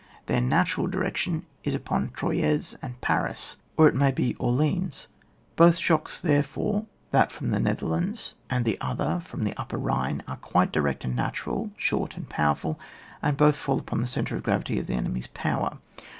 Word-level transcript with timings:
Their 0.25 0.41
natural 0.41 0.87
direction 0.87 1.45
is 1.63 1.75
upon 1.75 2.09
Troyes 2.15 2.75
and 2.81 2.99
Paris, 3.01 3.57
or 3.77 3.87
it 3.87 3.93
may 3.93 4.09
be 4.09 4.33
Orleans. 4.39 5.07
Both 5.55 5.77
shocks, 5.77 6.19
there 6.19 6.41
fore, 6.41 6.87
that 7.11 7.31
from 7.31 7.51
the 7.51 7.59
Netherlands 7.59 8.33
and 8.49 8.65
the 8.65 8.79
other 8.81 9.19
from 9.19 9.43
the 9.43 9.53
upper 9.61 9.77
Bhine, 9.77 10.23
are 10.27 10.37
quite 10.37 10.71
direct 10.71 11.03
cuid 11.03 11.13
natural, 11.13 11.69
short 11.77 12.17
and 12.17 12.27
powerful; 12.27 12.79
and 13.21 13.37
both 13.37 13.55
fall 13.55 13.77
upon 13.79 14.01
the 14.01 14.07
centre 14.07 14.35
of 14.35 14.41
gravity 14.41 14.79
of 14.79 14.87
the 14.87 14.95
enemy's 14.95 15.27
power. 15.35 15.77